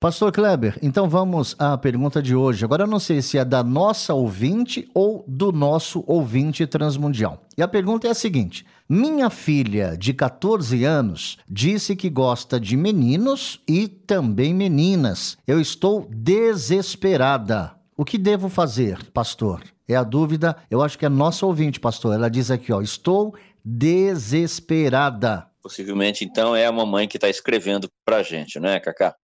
[0.00, 2.64] Pastor Kleber, então vamos à pergunta de hoje.
[2.64, 7.42] Agora eu não sei se é da nossa ouvinte ou do nosso ouvinte transmundial.
[7.54, 12.78] E a pergunta é a seguinte: Minha filha de 14 anos disse que gosta de
[12.78, 15.36] meninos e também meninas.
[15.46, 17.72] Eu estou desesperada.
[17.94, 19.62] O que devo fazer, pastor?
[19.86, 22.14] É a dúvida, eu acho que é nossa ouvinte, pastor.
[22.14, 25.46] Ela diz aqui, ó, estou desesperada.
[25.62, 29.14] Possivelmente, então, é a mamãe que está escrevendo para a gente, né, Cacá?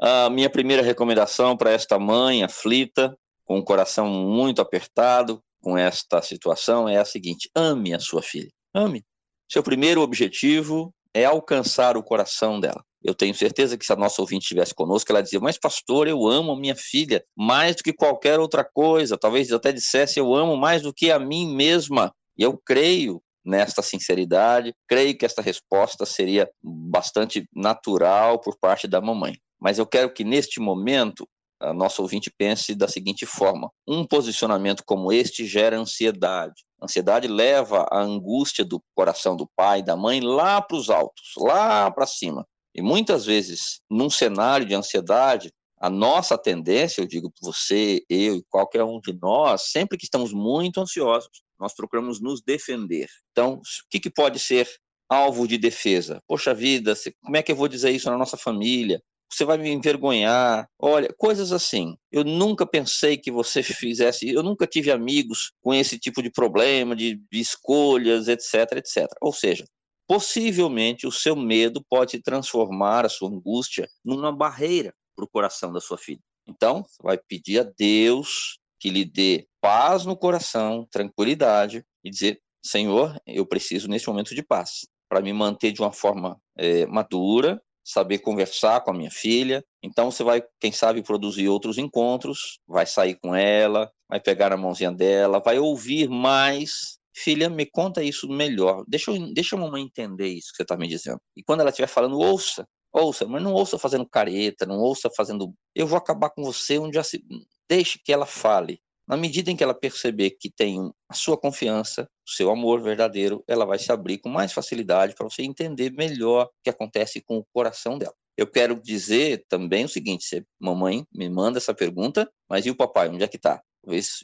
[0.00, 6.22] A minha primeira recomendação para esta mãe aflita, com o coração muito apertado com esta
[6.22, 8.50] situação, é a seguinte: ame a sua filha.
[8.72, 9.04] Ame.
[9.50, 12.84] Seu primeiro objetivo é alcançar o coração dela.
[13.02, 16.28] Eu tenho certeza que se a nossa ouvinte estivesse conosco, ela dizia: Mas, pastor, eu
[16.28, 19.18] amo a minha filha mais do que qualquer outra coisa.
[19.18, 22.12] Talvez até dissesse: Eu amo mais do que a mim mesma.
[22.36, 29.00] E eu creio nesta sinceridade, creio que esta resposta seria bastante natural por parte da
[29.00, 29.34] mamãe.
[29.60, 31.28] Mas eu quero que neste momento
[31.60, 36.64] a nossa ouvinte pense da seguinte forma: um posicionamento como este gera ansiedade.
[36.80, 41.32] A ansiedade leva a angústia do coração do pai, da mãe, lá para os altos,
[41.36, 42.46] lá para cima.
[42.74, 48.44] E muitas vezes, num cenário de ansiedade, a nossa tendência, eu digo você, eu e
[48.48, 53.08] qualquer um de nós, sempre que estamos muito ansiosos, nós procuramos nos defender.
[53.32, 53.60] Então, o
[53.90, 54.68] que, que pode ser
[55.08, 56.22] alvo de defesa?
[56.26, 59.02] Poxa vida, como é que eu vou dizer isso na nossa família?
[59.30, 60.68] Você vai me envergonhar.
[60.78, 61.96] Olha, coisas assim.
[62.10, 66.96] Eu nunca pensei que você fizesse, eu nunca tive amigos com esse tipo de problema,
[66.96, 69.06] de, de escolhas, etc, etc.
[69.20, 69.64] Ou seja,
[70.08, 75.80] possivelmente o seu medo pode transformar a sua angústia numa barreira para o coração da
[75.80, 76.20] sua filha.
[76.48, 82.40] Então, você vai pedir a Deus que lhe dê paz no coração, tranquilidade, e dizer:
[82.64, 87.60] Senhor, eu preciso nesse momento de paz, para me manter de uma forma é, madura,
[87.88, 89.64] saber conversar com a minha filha.
[89.82, 94.58] Então você vai, quem sabe, produzir outros encontros, vai sair com ela, vai pegar a
[94.58, 96.98] mãozinha dela, vai ouvir mais.
[97.16, 98.84] Filha, me conta isso melhor.
[98.86, 101.18] Deixa, deixa a mamãe entender isso que você está me dizendo.
[101.34, 102.68] E quando ela estiver falando, ouça.
[102.92, 105.52] Ouça, mas não ouça fazendo careta, não ouça fazendo.
[105.74, 107.22] Eu vou acabar com você onde já se.
[107.68, 108.80] Deixe que ela fale.
[109.08, 113.42] Na medida em que ela perceber que tem a sua confiança, o seu amor verdadeiro,
[113.48, 117.38] ela vai se abrir com mais facilidade para você entender melhor o que acontece com
[117.38, 118.14] o coração dela.
[118.36, 122.76] Eu quero dizer também o seguinte: você, mamãe me manda essa pergunta, mas e o
[122.76, 123.08] papai?
[123.08, 123.62] Onde é que está?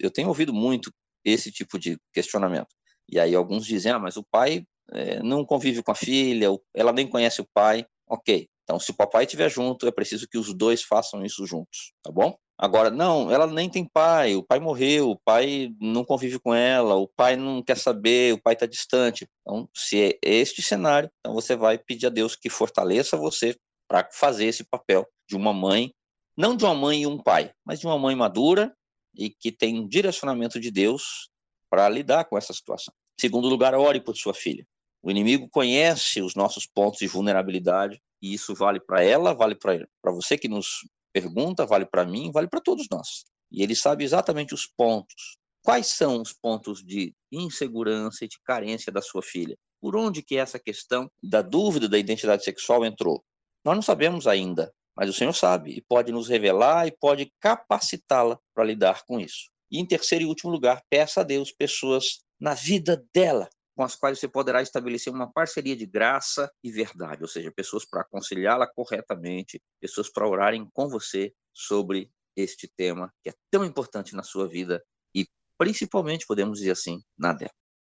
[0.00, 0.92] Eu tenho ouvido muito
[1.24, 2.74] esse tipo de questionamento.
[3.08, 6.92] E aí alguns dizem: ah, mas o pai é, não convive com a filha, ela
[6.92, 7.86] nem conhece o pai.
[8.08, 11.92] Ok, então se o papai estiver junto, é preciso que os dois façam isso juntos,
[12.02, 12.36] tá bom?
[12.62, 16.94] Agora, não, ela nem tem pai, o pai morreu, o pai não convive com ela,
[16.94, 19.28] o pai não quer saber, o pai está distante.
[19.40, 23.56] Então, se é este cenário, então você vai pedir a Deus que fortaleça você
[23.88, 25.92] para fazer esse papel de uma mãe,
[26.36, 28.72] não de uma mãe e um pai, mas de uma mãe madura
[29.12, 31.30] e que tem um direcionamento de Deus
[31.68, 32.94] para lidar com essa situação.
[33.20, 34.64] Segundo lugar, ore por sua filha.
[35.02, 40.12] O inimigo conhece os nossos pontos de vulnerabilidade e isso vale para ela, vale para
[40.12, 43.24] você que nos pergunta vale para mim, vale para todos nós.
[43.50, 45.36] E ele sabe exatamente os pontos.
[45.62, 49.56] Quais são os pontos de insegurança e de carência da sua filha?
[49.80, 53.22] Por onde que essa questão da dúvida da identidade sexual entrou?
[53.64, 58.38] Nós não sabemos ainda, mas o Senhor sabe e pode nos revelar e pode capacitá-la
[58.54, 59.50] para lidar com isso.
[59.70, 63.94] E em terceiro e último lugar, peça a Deus pessoas na vida dela com as
[63.94, 68.66] quais você poderá estabelecer uma parceria de graça e verdade, ou seja, pessoas para aconselhá-la
[68.66, 74.48] corretamente, pessoas para orarem com você sobre este tema que é tão importante na sua
[74.48, 74.82] vida
[75.14, 75.26] e
[75.58, 77.52] principalmente, podemos dizer assim, na dela.